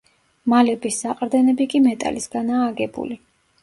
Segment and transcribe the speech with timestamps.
[0.53, 3.25] მალების საყრდენები კი მეტალისგანაა აგებული.